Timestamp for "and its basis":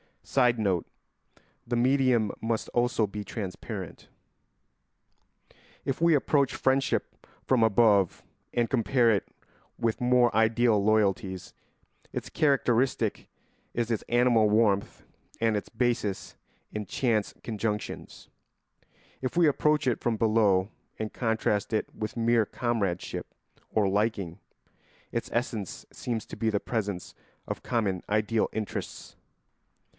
15.39-16.35